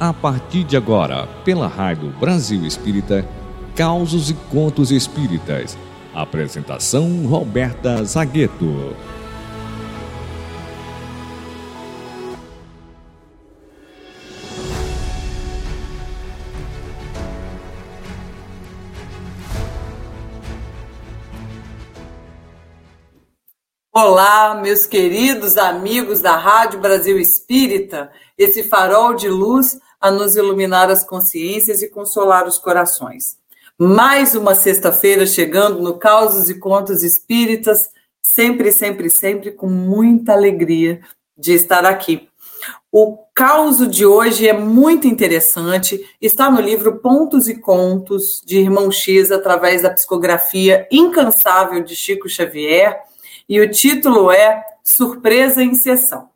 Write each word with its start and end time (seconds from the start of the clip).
A 0.00 0.14
partir 0.14 0.64
de 0.64 0.78
agora, 0.78 1.28
pela 1.44 1.66
Rádio 1.66 2.08
Brasil 2.18 2.64
Espírita, 2.64 3.22
Causos 3.76 4.30
e 4.30 4.34
Contos 4.50 4.90
Espíritas. 4.90 5.76
Apresentação 6.14 7.26
Roberta 7.26 8.02
Zagueto. 8.02 8.96
Olá, 23.92 24.54
meus 24.54 24.86
queridos 24.86 25.58
amigos 25.58 26.22
da 26.22 26.38
Rádio 26.38 26.80
Brasil 26.80 27.18
Espírita, 27.18 28.10
esse 28.38 28.62
farol 28.62 29.14
de 29.14 29.28
luz 29.28 29.78
a 30.00 30.10
nos 30.10 30.36
iluminar 30.36 30.90
as 30.90 31.04
consciências 31.04 31.82
e 31.82 31.88
consolar 31.90 32.46
os 32.46 32.58
corações. 32.58 33.36
Mais 33.78 34.34
uma 34.34 34.54
sexta-feira 34.54 35.26
chegando 35.26 35.80
no 35.80 35.98
Causos 35.98 36.48
e 36.48 36.58
Contos 36.58 37.02
Espíritas, 37.02 37.90
sempre, 38.22 38.72
sempre, 38.72 39.10
sempre 39.10 39.52
com 39.52 39.66
muita 39.66 40.32
alegria 40.32 41.00
de 41.36 41.52
estar 41.52 41.84
aqui. 41.84 42.28
O 42.92 43.18
caos 43.34 43.88
de 43.88 44.04
hoje 44.04 44.48
é 44.48 44.52
muito 44.52 45.06
interessante, 45.06 46.04
está 46.20 46.50
no 46.50 46.60
livro 46.60 46.98
Pontos 46.98 47.48
e 47.48 47.54
Contos, 47.54 48.42
de 48.44 48.58
Irmão 48.58 48.90
X, 48.90 49.30
através 49.30 49.82
da 49.82 49.90
psicografia 49.90 50.86
incansável 50.90 51.82
de 51.82 51.94
Chico 51.94 52.28
Xavier, 52.28 53.00
e 53.48 53.60
o 53.60 53.70
título 53.70 54.30
é 54.30 54.62
Surpresa 54.82 55.62
em 55.62 55.74
Sessão. 55.74 56.28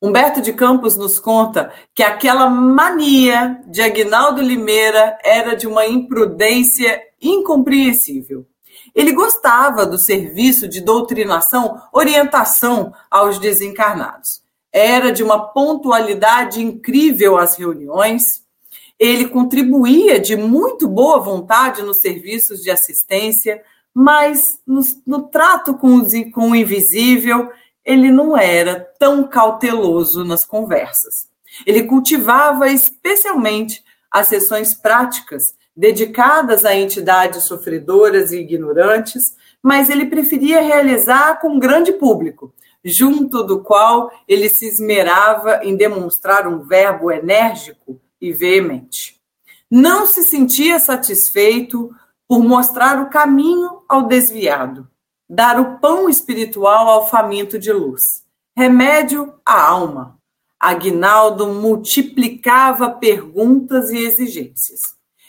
Humberto 0.00 0.40
de 0.40 0.52
Campos 0.52 0.96
nos 0.96 1.18
conta 1.18 1.72
que 1.92 2.04
aquela 2.04 2.48
mania 2.48 3.60
de 3.66 3.82
Agnaldo 3.82 4.40
Limeira 4.40 5.18
era 5.24 5.56
de 5.56 5.66
uma 5.66 5.86
imprudência 5.86 7.02
incompreensível. 7.20 8.46
Ele 8.94 9.12
gostava 9.12 9.84
do 9.84 9.98
serviço 9.98 10.68
de 10.68 10.80
doutrinação, 10.80 11.80
orientação 11.92 12.92
aos 13.10 13.40
desencarnados. 13.40 14.40
Era 14.72 15.10
de 15.10 15.22
uma 15.22 15.48
pontualidade 15.52 16.62
incrível 16.62 17.36
às 17.36 17.56
reuniões. 17.56 18.22
Ele 18.98 19.28
contribuía 19.28 20.20
de 20.20 20.36
muito 20.36 20.86
boa 20.86 21.18
vontade 21.18 21.82
nos 21.82 21.98
serviços 21.98 22.60
de 22.62 22.70
assistência, 22.70 23.60
mas 23.92 24.60
no, 24.64 24.80
no 25.04 25.22
trato 25.28 25.74
com, 25.74 25.96
os, 25.96 26.12
com 26.32 26.50
o 26.50 26.56
invisível 26.56 27.48
ele 27.88 28.10
não 28.10 28.36
era 28.36 28.86
tão 28.98 29.26
cauteloso 29.26 30.22
nas 30.22 30.44
conversas. 30.44 31.26
Ele 31.66 31.84
cultivava 31.84 32.68
especialmente 32.68 33.82
as 34.10 34.28
sessões 34.28 34.74
práticas 34.74 35.54
dedicadas 35.74 36.66
a 36.66 36.74
entidades 36.74 37.44
sofredoras 37.44 38.30
e 38.30 38.40
ignorantes, 38.40 39.34
mas 39.62 39.88
ele 39.88 40.04
preferia 40.04 40.60
realizar 40.60 41.40
com 41.40 41.48
um 41.48 41.58
grande 41.58 41.92
público, 41.92 42.52
junto 42.84 43.42
do 43.42 43.62
qual 43.62 44.10
ele 44.28 44.50
se 44.50 44.66
esmerava 44.66 45.60
em 45.62 45.74
demonstrar 45.74 46.46
um 46.46 46.58
verbo 46.58 47.10
enérgico 47.10 47.98
e 48.20 48.32
veemente. 48.32 49.18
Não 49.70 50.04
se 50.04 50.24
sentia 50.24 50.78
satisfeito 50.78 51.90
por 52.28 52.44
mostrar 52.44 53.00
o 53.00 53.08
caminho 53.08 53.82
ao 53.88 54.02
desviado, 54.02 54.86
dar 55.28 55.60
o 55.60 55.78
pão 55.78 56.08
espiritual 56.08 56.88
ao 56.88 57.08
faminto 57.08 57.58
de 57.58 57.72
luz, 57.72 58.24
remédio 58.56 59.34
à 59.44 59.60
alma. 59.68 60.18
Aguinaldo 60.58 61.46
multiplicava 61.48 62.90
perguntas 62.90 63.90
e 63.90 63.98
exigências. 63.98 64.80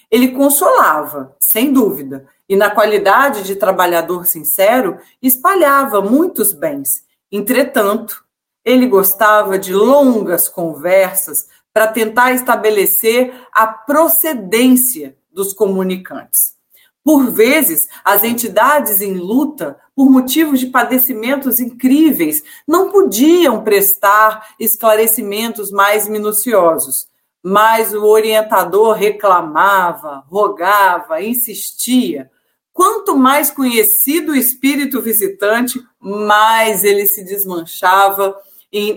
Ele 0.09 0.29
consolava, 0.29 1.35
sem 1.39 1.71
dúvida, 1.71 2.27
e 2.47 2.55
na 2.55 2.71
qualidade 2.71 3.43
de 3.43 3.55
trabalhador 3.55 4.25
sincero, 4.25 4.97
espalhava 5.21 6.01
muitos 6.01 6.51
bens. 6.51 7.03
Entretanto, 7.31 8.23
ele 8.65 8.87
gostava 8.87 9.59
de 9.59 9.71
longas 9.73 10.49
conversas 10.49 11.47
para 11.71 11.87
tentar 11.87 12.31
estabelecer 12.33 13.33
a 13.53 13.67
procedência 13.67 15.15
dos 15.31 15.53
comunicantes. 15.53 16.55
Por 17.03 17.31
vezes, 17.31 17.87
as 18.03 18.23
entidades 18.23 19.01
em 19.01 19.13
luta, 19.13 19.79
por 19.99 20.09
motivos 20.09 20.61
de 20.61 20.67
padecimentos 20.67 21.59
incríveis, 21.59 22.41
não 22.65 22.89
podiam 22.89 23.65
prestar 23.65 24.55
esclarecimentos 24.57 25.71
mais 25.71 26.07
minuciosos, 26.07 27.09
mas 27.43 27.93
o 27.93 28.05
orientador 28.05 28.95
reclamava, 28.95 30.23
rogava, 30.29 31.21
insistia. 31.21 32.31
Quanto 32.71 33.17
mais 33.17 33.51
conhecido 33.51 34.31
o 34.31 34.35
espírito 34.37 35.01
visitante, 35.01 35.83
mais 35.99 36.85
ele 36.85 37.05
se 37.05 37.21
desmanchava 37.25 38.39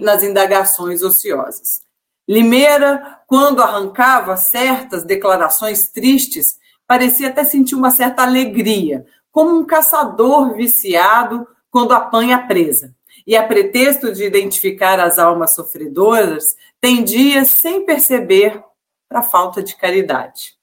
nas 0.02 0.22
indagações 0.22 1.02
ociosas. 1.02 1.82
Limeira, 2.28 3.18
quando 3.26 3.60
arrancava 3.60 4.36
certas 4.36 5.02
declarações 5.02 5.88
tristes, 5.88 6.60
parecia 6.86 7.26
até 7.26 7.42
sentir 7.42 7.74
uma 7.74 7.90
certa 7.90 8.22
alegria, 8.22 9.04
como 9.32 9.58
um 9.58 9.64
caçador 9.64 10.54
viciado 10.54 11.48
quando 11.70 11.92
apanha 11.92 12.36
a 12.36 12.46
presa. 12.46 12.94
E 13.26 13.34
a 13.34 13.46
pretexto 13.46 14.12
de 14.12 14.24
identificar 14.24 15.00
as 15.00 15.18
almas 15.18 15.54
sofredoras, 15.54 16.44
tendia, 16.80 17.44
sem 17.44 17.84
perceber, 17.84 18.62
para 19.08 19.20
a 19.20 19.22
falta 19.22 19.62
de 19.62 19.74
caridade. 19.76 20.54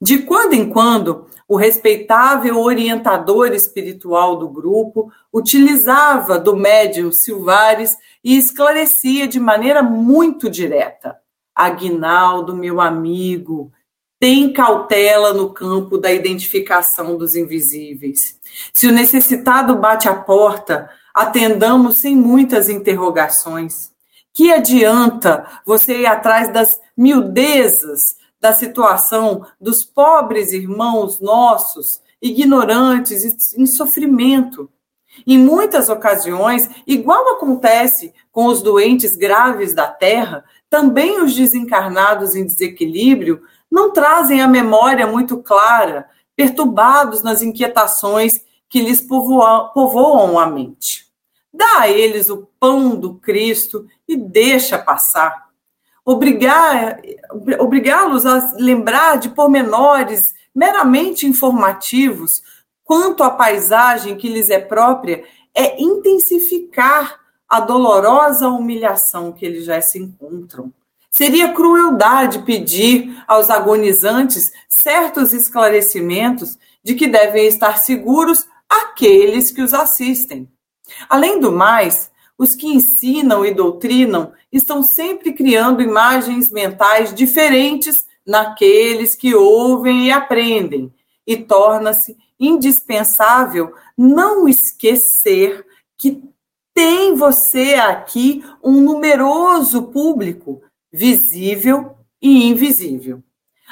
De 0.00 0.18
quando 0.18 0.54
em 0.54 0.70
quando, 0.70 1.26
o 1.46 1.56
respeitável 1.56 2.58
orientador 2.60 3.52
espiritual 3.52 4.36
do 4.36 4.48
grupo 4.48 5.12
utilizava 5.32 6.38
do 6.38 6.56
médium 6.56 7.12
Silvares 7.12 7.96
e 8.22 8.36
esclarecia 8.36 9.28
de 9.28 9.38
maneira 9.38 9.82
muito 9.82 10.50
direta. 10.50 11.16
Aguinaldo, 11.54 12.56
meu 12.56 12.80
amigo, 12.80 13.72
tem 14.24 14.50
cautela 14.50 15.34
no 15.34 15.50
campo 15.50 15.98
da 15.98 16.10
identificação 16.10 17.18
dos 17.18 17.36
invisíveis. 17.36 18.40
Se 18.72 18.86
o 18.86 18.90
necessitado 18.90 19.76
bate 19.76 20.08
à 20.08 20.14
porta, 20.14 20.88
atendamos 21.12 21.98
sem 21.98 22.16
muitas 22.16 22.70
interrogações. 22.70 23.92
Que 24.32 24.50
adianta 24.50 25.46
você 25.66 25.98
ir 25.98 26.06
atrás 26.06 26.50
das 26.50 26.80
miudezas 26.96 28.16
da 28.40 28.54
situação 28.54 29.46
dos 29.60 29.84
pobres 29.84 30.54
irmãos 30.54 31.20
nossos, 31.20 32.00
ignorantes, 32.22 33.54
em 33.54 33.66
sofrimento? 33.66 34.70
Em 35.26 35.36
muitas 35.36 35.90
ocasiões, 35.90 36.70
igual 36.86 37.36
acontece 37.36 38.14
com 38.32 38.46
os 38.46 38.62
doentes 38.62 39.16
graves 39.16 39.74
da 39.74 39.86
terra, 39.86 40.44
também 40.70 41.22
os 41.22 41.36
desencarnados 41.36 42.34
em 42.34 42.46
desequilíbrio 42.46 43.42
não 43.74 43.90
trazem 43.90 44.40
a 44.40 44.46
memória 44.46 45.04
muito 45.04 45.42
clara, 45.42 46.08
perturbados 46.36 47.24
nas 47.24 47.42
inquietações 47.42 48.40
que 48.68 48.80
lhes 48.80 49.00
povoam 49.00 50.38
a 50.38 50.46
mente. 50.46 51.08
Dá 51.52 51.80
a 51.80 51.90
eles 51.90 52.30
o 52.30 52.48
pão 52.60 52.94
do 52.94 53.16
Cristo 53.16 53.84
e 54.06 54.16
deixa 54.16 54.78
passar. 54.78 55.48
Obrigá-los 56.06 57.04
a 58.24 58.52
lembrar 58.58 59.18
de 59.18 59.30
pormenores 59.30 60.22
meramente 60.54 61.26
informativos 61.26 62.42
quanto 62.84 63.24
à 63.24 63.30
paisagem 63.30 64.16
que 64.16 64.28
lhes 64.28 64.50
é 64.50 64.60
própria 64.60 65.24
é 65.52 65.82
intensificar 65.82 67.18
a 67.48 67.58
dolorosa 67.58 68.46
humilhação 68.48 69.32
que 69.32 69.44
eles 69.44 69.64
já 69.64 69.80
se 69.80 69.98
encontram. 69.98 70.72
Seria 71.16 71.52
crueldade 71.52 72.40
pedir 72.40 73.22
aos 73.28 73.48
agonizantes 73.48 74.52
certos 74.68 75.32
esclarecimentos 75.32 76.58
de 76.82 76.96
que 76.96 77.06
devem 77.06 77.46
estar 77.46 77.78
seguros 77.78 78.48
aqueles 78.68 79.52
que 79.52 79.62
os 79.62 79.72
assistem. 79.72 80.50
Além 81.08 81.38
do 81.38 81.52
mais, 81.52 82.10
os 82.36 82.56
que 82.56 82.66
ensinam 82.66 83.46
e 83.46 83.54
doutrinam 83.54 84.32
estão 84.50 84.82
sempre 84.82 85.32
criando 85.32 85.80
imagens 85.80 86.50
mentais 86.50 87.14
diferentes 87.14 88.04
naqueles 88.26 89.14
que 89.14 89.36
ouvem 89.36 90.06
e 90.06 90.10
aprendem, 90.10 90.92
e 91.24 91.36
torna-se 91.36 92.16
indispensável 92.40 93.72
não 93.96 94.48
esquecer 94.48 95.64
que 95.96 96.24
tem 96.74 97.14
você 97.14 97.74
aqui 97.74 98.44
um 98.60 98.80
numeroso 98.80 99.84
público 99.84 100.60
visível 100.94 101.96
e 102.22 102.46
invisível. 102.46 103.20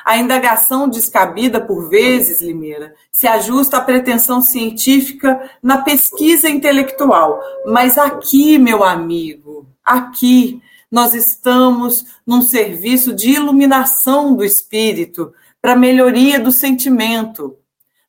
A 0.05 0.19
indagação 0.19 0.89
descabida 0.89 1.61
por 1.61 1.89
vezes, 1.89 2.43
Limeira, 2.43 2.93
se 3.13 3.29
ajusta 3.29 3.77
à 3.77 3.81
pretensão 3.81 4.43
científica 4.43 5.49
na 5.63 5.79
pesquisa 5.83 6.51
intelectual. 6.51 7.41
Mas 7.67 7.97
aqui, 7.97 8.59
meu 8.59 8.83
amigo, 8.83 9.69
aqui, 9.85 10.61
nós 10.91 11.15
estamos 11.15 12.05
num 12.27 12.43
serviço 12.43 13.15
de 13.15 13.31
iluminação 13.31 14.35
do 14.35 14.45
espírito 14.45 15.33
para 15.61 15.77
melhoria 15.77 16.41
do 16.41 16.51
sentimento. 16.51 17.57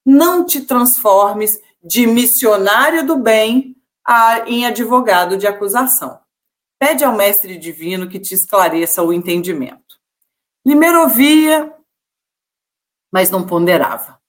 Não 0.04 0.44
te 0.44 0.62
transformes 0.62 1.62
de 1.84 2.08
missionário 2.08 3.06
do 3.06 3.16
bem 3.16 3.76
a, 4.04 4.44
em 4.48 4.66
advogado 4.66 5.38
de 5.38 5.46
acusação. 5.46 6.23
Pede 6.86 7.06
ao 7.06 7.16
Mestre 7.16 7.58
Divino 7.58 8.10
que 8.10 8.20
te 8.20 8.36
esclareça 8.36 9.02
o 9.02 9.14
entendimento. 9.14 9.96
Limeiro 10.66 11.04
ouvia, 11.04 11.74
mas 13.10 13.30
não 13.30 13.46
ponderava. 13.46 14.20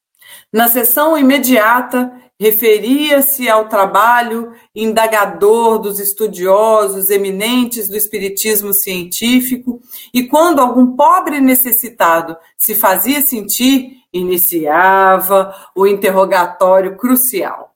Na 0.52 0.68
sessão 0.68 1.18
imediata, 1.18 2.12
referia-se 2.38 3.48
ao 3.48 3.68
trabalho 3.68 4.52
indagador 4.72 5.80
dos 5.80 5.98
estudiosos 5.98 7.10
eminentes 7.10 7.88
do 7.88 7.96
espiritismo 7.96 8.72
científico, 8.72 9.80
e 10.14 10.28
quando 10.28 10.60
algum 10.60 10.94
pobre 10.94 11.40
necessitado 11.40 12.36
se 12.56 12.76
fazia 12.76 13.20
sentir, 13.20 13.96
iniciava 14.12 15.52
o 15.74 15.88
interrogatório 15.88 16.96
crucial. 16.96 17.74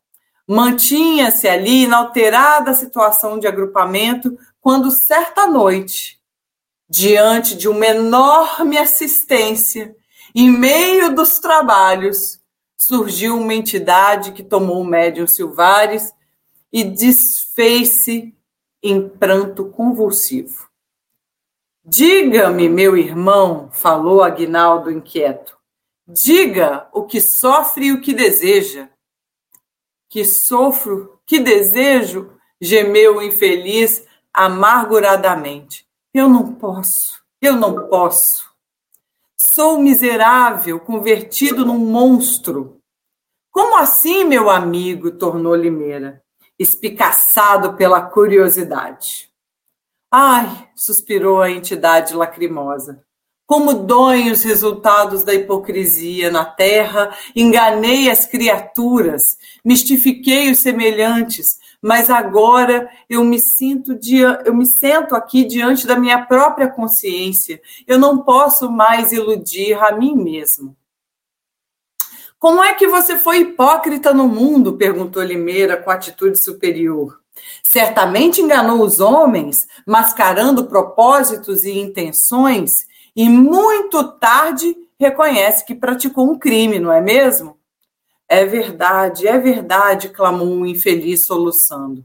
Mantinha-se 0.50 1.46
ali 1.46 1.82
inalterada 1.82 2.70
a 2.70 2.74
situação 2.74 3.38
de 3.38 3.46
agrupamento, 3.46 4.38
quando 4.68 4.90
certa 4.90 5.46
noite, 5.46 6.20
diante 6.90 7.56
de 7.56 7.66
uma 7.70 7.86
enorme 7.86 8.76
assistência, 8.76 9.96
em 10.34 10.50
meio 10.50 11.14
dos 11.14 11.38
trabalhos, 11.38 12.38
surgiu 12.76 13.38
uma 13.38 13.54
entidade 13.54 14.32
que 14.32 14.42
tomou 14.42 14.82
o 14.82 14.84
médium 14.84 15.26
Silvares 15.26 16.12
e 16.70 16.84
desfez-se 16.84 18.36
em 18.82 19.08
pranto 19.08 19.70
convulsivo. 19.70 20.68
Diga-me, 21.82 22.68
meu 22.68 22.94
irmão, 22.94 23.70
falou 23.72 24.22
Aguinaldo 24.22 24.90
inquieto. 24.90 25.56
Diga 26.06 26.90
o 26.92 27.04
que 27.04 27.22
sofre 27.22 27.86
e 27.86 27.92
o 27.92 28.02
que 28.02 28.12
deseja. 28.12 28.90
Que 30.10 30.26
sofro, 30.26 31.18
que 31.24 31.40
desejo, 31.40 32.38
gemeu 32.60 33.16
o 33.16 33.22
infeliz 33.22 34.06
amarguradamente. 34.38 35.84
Eu 36.14 36.28
não 36.28 36.54
posso, 36.54 37.20
eu 37.42 37.56
não 37.56 37.88
posso. 37.88 38.48
Sou 39.36 39.80
miserável, 39.80 40.78
convertido 40.78 41.66
num 41.66 41.78
monstro. 41.78 42.80
Como 43.50 43.76
assim, 43.76 44.22
meu 44.22 44.48
amigo? 44.48 45.10
tornou 45.10 45.56
Limeira, 45.56 46.22
espicaçado 46.56 47.74
pela 47.74 48.00
curiosidade. 48.00 49.28
Ai, 50.08 50.68
suspirou 50.76 51.42
a 51.42 51.50
entidade 51.50 52.14
lacrimosa. 52.14 53.04
Como 53.44 53.74
doem 53.74 54.30
os 54.30 54.44
resultados 54.44 55.24
da 55.24 55.34
hipocrisia 55.34 56.30
na 56.30 56.44
terra, 56.44 57.12
enganei 57.34 58.08
as 58.08 58.24
criaturas, 58.24 59.36
mistifiquei 59.64 60.50
os 60.50 60.58
semelhantes, 60.58 61.58
mas 61.82 62.10
agora 62.10 62.90
eu 63.08 63.24
me 63.24 63.38
sinto 63.38 63.98
eu 64.44 64.54
me 64.54 64.66
sento 64.66 65.14
aqui 65.14 65.44
diante 65.44 65.86
da 65.86 65.96
minha 65.98 66.24
própria 66.26 66.68
consciência. 66.68 67.60
Eu 67.86 67.98
não 67.98 68.18
posso 68.18 68.70
mais 68.70 69.12
iludir 69.12 69.74
a 69.74 69.92
mim 69.92 70.14
mesmo. 70.14 70.76
Como 72.38 72.62
é 72.62 72.74
que 72.74 72.86
você 72.86 73.18
foi 73.18 73.38
hipócrita 73.38 74.14
no 74.14 74.28
mundo? 74.28 74.76
perguntou 74.76 75.22
Limeira 75.22 75.76
com 75.76 75.90
atitude 75.90 76.42
superior. 76.42 77.20
Certamente 77.62 78.40
enganou 78.40 78.80
os 78.80 79.00
homens, 79.00 79.66
mascarando 79.86 80.66
propósitos 80.66 81.64
e 81.64 81.78
intenções, 81.78 82.72
e 83.14 83.28
muito 83.28 84.04
tarde 84.18 84.76
reconhece 84.98 85.64
que 85.64 85.74
praticou 85.74 86.30
um 86.30 86.38
crime, 86.38 86.78
não 86.78 86.92
é 86.92 87.00
mesmo? 87.00 87.57
É 88.28 88.44
verdade, 88.44 89.26
é 89.26 89.38
verdade, 89.38 90.10
clamou 90.10 90.48
um 90.48 90.66
infeliz 90.66 91.24
soluçando. 91.24 92.04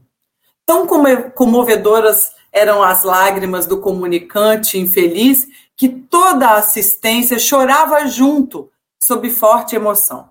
Tão 0.64 0.86
comovedoras 1.34 2.32
eram 2.50 2.82
as 2.82 3.04
lágrimas 3.04 3.66
do 3.66 3.80
comunicante 3.80 4.78
infeliz 4.78 5.46
que 5.76 5.88
toda 5.88 6.48
a 6.48 6.58
assistência 6.58 7.38
chorava 7.38 8.06
junto, 8.06 8.70
sob 8.98 9.28
forte 9.28 9.76
emoção. 9.76 10.30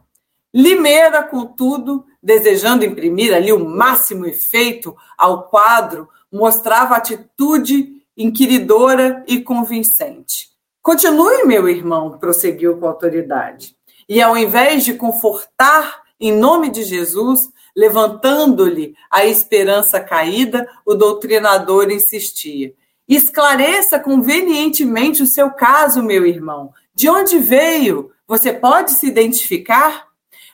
Limeira, 0.52 1.22
contudo, 1.22 2.06
desejando 2.22 2.86
imprimir 2.86 3.34
ali 3.34 3.52
o 3.52 3.64
máximo 3.64 4.26
efeito 4.26 4.96
ao 5.18 5.44
quadro, 5.50 6.10
mostrava 6.32 6.96
atitude 6.96 8.02
inquiridora 8.16 9.24
e 9.28 9.42
convincente. 9.42 10.50
Continue, 10.82 11.44
meu 11.46 11.68
irmão, 11.68 12.18
prosseguiu 12.18 12.78
com 12.78 12.88
autoridade. 12.88 13.76
E 14.08 14.22
ao 14.22 14.38
invés 14.38 14.84
de 14.84 14.94
confortar 14.94 16.04
em 16.20 16.32
nome 16.32 16.70
de 16.70 16.84
Jesus, 16.84 17.50
levantando-lhe 17.76 18.96
a 19.12 19.26
esperança 19.26 20.00
caída, 20.00 20.68
o 20.86 20.94
doutrinador 20.94 21.92
insistia: 21.92 22.74
Esclareça 23.08 24.00
convenientemente 24.00 25.22
o 25.22 25.28
seu 25.28 25.52
caso, 25.52 26.02
meu 26.02 26.26
irmão. 26.26 26.72
De 26.96 27.10
onde 27.10 27.40
veio? 27.40 28.12
Você 28.28 28.54
pode 28.54 28.92
se 28.92 29.08
identificar? 29.08 30.08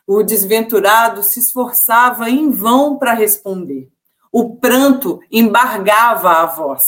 O 0.08 0.24
desventurado 0.24 1.22
se 1.22 1.40
esforçava 1.40 2.30
em 2.30 2.50
vão 2.50 2.98
para 2.98 3.14
responder. 3.14 3.90
O 4.32 4.56
pranto 4.56 5.20
embargava 5.32 6.32
a 6.32 6.46
voz. 6.46 6.82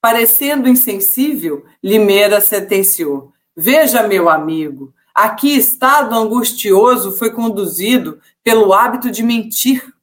Parecendo 0.00 0.68
insensível, 0.68 1.64
Limeira 1.82 2.40
sentenciou: 2.40 3.32
Veja, 3.56 4.02
meu 4.02 4.28
amigo, 4.28 4.92
Aqui, 5.14 5.56
estado 5.56 6.12
angustioso 6.12 7.16
foi 7.16 7.30
conduzido 7.30 8.18
pelo 8.42 8.72
hábito 8.72 9.12
de 9.12 9.22
mentir. 9.22 9.94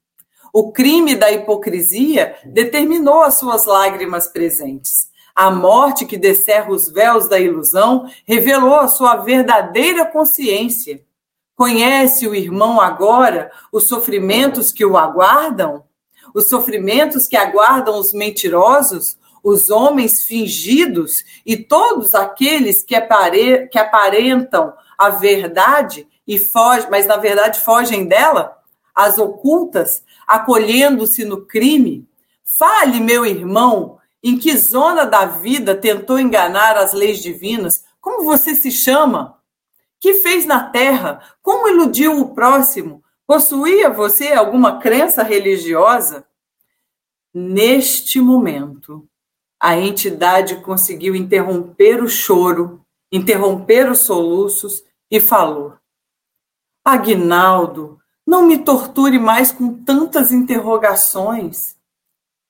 O 0.53 0.71
crime 0.71 1.15
da 1.15 1.29
hipocrisia 1.29 2.37
determinou 2.45 3.21
as 3.21 3.37
suas 3.37 3.65
lágrimas 3.65 4.27
presentes. 4.27 5.11
A 5.35 5.51
morte 5.51 6.05
que 6.05 6.17
descerra 6.17 6.71
os 6.71 6.89
véus 6.89 7.27
da 7.27 7.37
ilusão 7.37 8.09
revelou 8.25 8.75
a 8.75 8.87
sua 8.87 9.17
verdadeira 9.17 10.05
consciência. 10.05 11.03
Conhece 11.57 12.25
o 12.25 12.33
irmão 12.33 12.79
agora 12.79 13.51
os 13.69 13.89
sofrimentos 13.89 14.71
que 14.71 14.85
o 14.85 14.97
aguardam? 14.97 15.83
Os 16.33 16.47
sofrimentos 16.47 17.27
que 17.27 17.35
aguardam 17.35 17.99
os 17.99 18.13
mentirosos, 18.13 19.17
os 19.43 19.69
homens 19.69 20.23
fingidos 20.23 21.23
e 21.45 21.57
todos 21.57 22.13
aqueles 22.13 22.83
que, 22.83 22.95
apare 22.95 23.67
que 23.67 23.77
aparentam 23.77 24.71
a 25.01 25.09
verdade 25.09 26.07
e 26.27 26.37
foge, 26.37 26.87
mas 26.91 27.07
na 27.07 27.17
verdade 27.17 27.59
fogem 27.61 28.05
dela, 28.05 28.55
as 28.93 29.17
ocultas, 29.17 30.03
acolhendo-se 30.27 31.25
no 31.25 31.43
crime. 31.47 32.07
Fale, 32.43 32.99
meu 32.99 33.25
irmão, 33.25 33.97
em 34.23 34.37
que 34.37 34.55
zona 34.55 35.03
da 35.03 35.25
vida 35.25 35.73
tentou 35.73 36.19
enganar 36.19 36.77
as 36.77 36.93
leis 36.93 37.19
divinas? 37.19 37.83
Como 37.99 38.23
você 38.23 38.53
se 38.53 38.69
chama? 38.69 39.39
Que 39.99 40.13
fez 40.13 40.45
na 40.45 40.69
terra? 40.69 41.19
Como 41.41 41.67
iludiu 41.67 42.19
o 42.19 42.35
próximo? 42.35 43.03
Possuía 43.25 43.89
você 43.89 44.33
alguma 44.33 44.77
crença 44.77 45.23
religiosa? 45.23 46.27
Neste 47.33 48.21
momento, 48.21 49.07
a 49.59 49.75
entidade 49.75 50.57
conseguiu 50.57 51.15
interromper 51.15 52.03
o 52.03 52.07
choro, 52.07 52.85
interromper 53.11 53.89
os 53.89 53.99
soluços 53.99 54.83
e 55.11 55.19
falou: 55.19 55.77
Aguinaldo, 56.83 57.99
não 58.25 58.47
me 58.47 58.63
torture 58.63 59.19
mais 59.19 59.51
com 59.51 59.83
tantas 59.83 60.31
interrogações. 60.31 61.77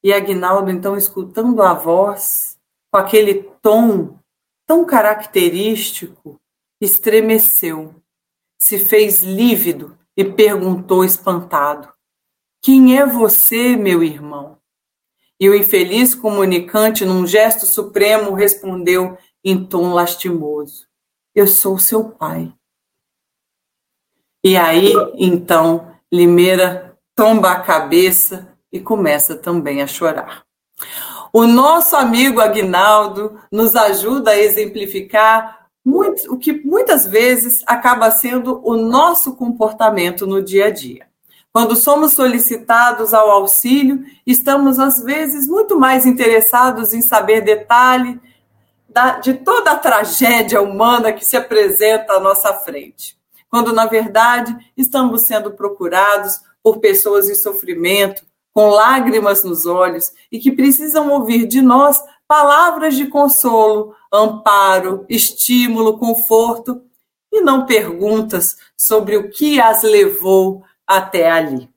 E 0.03 0.13
Aguinaldo, 0.13 0.69
então, 0.71 0.95
escutando 0.95 1.61
a 1.61 1.73
voz, 1.73 2.57
com 2.91 2.99
aquele 2.99 3.43
tom 3.61 4.19
tão 4.67 4.85
característico, 4.85 6.39
estremeceu, 6.79 7.95
se 8.59 8.79
fez 8.79 9.21
lívido 9.21 9.97
e 10.15 10.23
perguntou 10.23 11.03
espantado: 11.03 11.91
Quem 12.61 12.97
é 12.97 13.05
você, 13.05 13.75
meu 13.75 14.03
irmão? 14.03 14.57
E 15.39 15.49
o 15.49 15.55
infeliz 15.55 16.13
comunicante, 16.13 17.03
num 17.03 17.25
gesto 17.25 17.65
supremo, 17.65 18.33
respondeu 18.33 19.17
em 19.43 19.65
tom 19.65 19.93
lastimoso: 19.93 20.87
eu 21.35 21.47
sou 21.47 21.79
seu 21.79 22.05
pai. 22.05 22.53
E 24.43 24.57
aí, 24.57 24.93
então, 25.15 25.95
Limeira 26.11 26.97
tomba 27.15 27.51
a 27.51 27.59
cabeça 27.59 28.57
e 28.71 28.79
começa 28.79 29.35
também 29.35 29.81
a 29.81 29.87
chorar. 29.87 30.43
O 31.31 31.45
nosso 31.45 31.95
amigo 31.95 32.41
Aguinaldo 32.41 33.39
nos 33.51 33.75
ajuda 33.75 34.31
a 34.31 34.37
exemplificar 34.37 35.67
muito, 35.83 36.31
o 36.31 36.37
que 36.37 36.53
muitas 36.65 37.05
vezes 37.05 37.63
acaba 37.65 38.11
sendo 38.11 38.61
o 38.63 38.75
nosso 38.75 39.35
comportamento 39.35 40.27
no 40.27 40.41
dia 40.41 40.65
a 40.65 40.69
dia. 40.69 41.07
Quando 41.53 41.75
somos 41.75 42.13
solicitados 42.13 43.13
ao 43.13 43.29
auxílio, 43.29 44.03
estamos 44.25 44.79
às 44.79 45.03
vezes 45.03 45.47
muito 45.47 45.79
mais 45.79 46.05
interessados 46.05 46.93
em 46.93 47.01
saber 47.01 47.41
detalhe 47.41 48.19
de 49.21 49.35
toda 49.35 49.71
a 49.71 49.77
tragédia 49.77 50.61
humana 50.61 51.13
que 51.13 51.25
se 51.25 51.37
apresenta 51.37 52.13
à 52.13 52.19
nossa 52.19 52.53
frente. 52.53 53.17
Quando, 53.49 53.73
na 53.73 53.85
verdade, 53.85 54.55
estamos 54.77 55.23
sendo 55.23 55.51
procurados 55.51 56.39
por 56.63 56.79
pessoas 56.79 57.29
em 57.29 57.35
sofrimento, 57.35 58.23
com 58.53 58.69
lágrimas 58.69 59.43
nos 59.43 59.65
olhos 59.65 60.11
e 60.31 60.39
que 60.39 60.51
precisam 60.51 61.09
ouvir 61.09 61.45
de 61.47 61.61
nós 61.61 62.01
palavras 62.27 62.95
de 62.95 63.07
consolo, 63.07 63.95
amparo, 64.11 65.05
estímulo, 65.09 65.97
conforto 65.97 66.81
e 67.31 67.41
não 67.41 67.65
perguntas 67.65 68.57
sobre 68.77 69.17
o 69.17 69.29
que 69.29 69.59
as 69.59 69.83
levou 69.83 70.63
até 70.85 71.29
ali. 71.29 71.69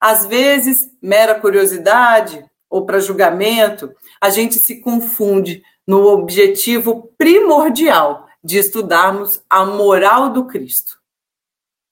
Às 0.00 0.26
vezes, 0.26 0.90
mera 1.00 1.40
curiosidade 1.40 2.44
ou 2.68 2.84
para 2.84 2.98
julgamento, 2.98 3.92
a 4.20 4.30
gente 4.30 4.58
se 4.58 4.80
confunde 4.80 5.62
no 5.86 6.06
objetivo 6.06 7.12
primordial 7.16 8.28
de 8.42 8.58
estudarmos 8.58 9.42
a 9.48 9.64
moral 9.64 10.30
do 10.30 10.44
Cristo. 10.44 10.98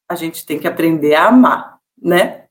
A 0.09 0.15
gente 0.15 0.45
tem 0.45 0.59
que 0.59 0.69
aprender 0.69 1.15
a 1.15 1.29
amar, 1.29 1.79
né? 2.01 2.45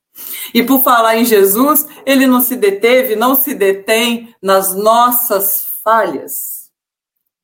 E 0.53 0.63
por 0.63 0.81
falar 0.81 1.17
em 1.17 1.25
Jesus, 1.25 1.87
ele 2.05 2.27
não 2.27 2.41
se 2.41 2.55
deteve, 2.55 3.15
não 3.15 3.35
se 3.35 3.53
detém 3.53 4.35
nas 4.41 4.75
nossas 4.75 5.65
falhas. 5.83 6.71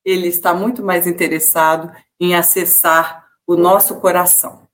Ele 0.04 0.28
está 0.28 0.54
muito 0.54 0.84
mais 0.84 1.08
interessado 1.08 1.92
em 2.20 2.36
acessar 2.36 3.28
o 3.46 3.56
nosso 3.56 4.00
coração. 4.00 4.68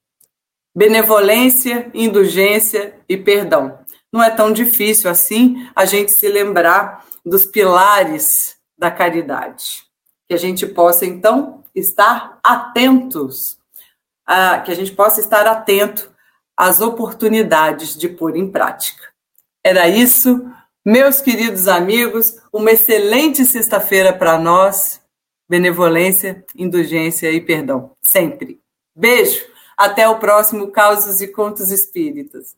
Benevolência, 0.75 1.91
indulgência 1.93 2.99
e 3.07 3.15
perdão. 3.15 3.79
Não 4.11 4.23
é 4.23 4.29
tão 4.29 4.51
difícil 4.51 5.09
assim 5.09 5.69
a 5.75 5.85
gente 5.85 6.11
se 6.11 6.27
lembrar 6.27 7.05
dos 7.25 7.45
pilares 7.45 8.57
da 8.83 8.91
caridade. 8.91 9.85
Que 10.27 10.33
a 10.33 10.37
gente 10.37 10.67
possa, 10.67 11.05
então, 11.05 11.63
estar 11.73 12.37
atentos, 12.43 13.57
a, 14.25 14.59
que 14.59 14.71
a 14.71 14.75
gente 14.75 14.91
possa 14.91 15.21
estar 15.21 15.47
atento 15.47 16.11
às 16.55 16.81
oportunidades 16.81 17.97
de 17.97 18.09
pôr 18.09 18.35
em 18.35 18.51
prática. 18.51 19.11
Era 19.63 19.87
isso, 19.87 20.45
meus 20.85 21.21
queridos 21.21 21.69
amigos, 21.69 22.37
uma 22.51 22.71
excelente 22.71 23.45
sexta-feira 23.45 24.11
para 24.11 24.37
nós. 24.37 25.01
Benevolência, 25.47 26.45
indulgência 26.55 27.31
e 27.31 27.39
perdão, 27.39 27.95
sempre. 28.01 28.61
Beijo! 28.95 29.45
Até 29.77 30.07
o 30.07 30.19
próximo 30.19 30.71
Causos 30.71 31.21
e 31.21 31.27
Contos 31.27 31.71
Espíritas. 31.71 32.55